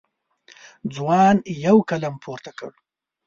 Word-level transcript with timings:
ځوان 0.95 1.35
یو 1.65 1.77
قلم 1.89 2.15
پورته 2.23 2.51
کړ. 2.59 2.71